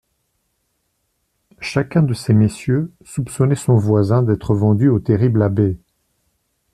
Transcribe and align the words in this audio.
Chacun 1.59 2.01
de 2.01 2.15
ces 2.15 2.33
messieurs 2.33 2.91
soupçonnait 3.05 3.53
son 3.53 3.75
voisin 3.75 4.23
d'être 4.23 4.55
vendu 4.55 4.89
au 4.89 4.97
terrible 4.99 5.43
abbé. 5.43 5.77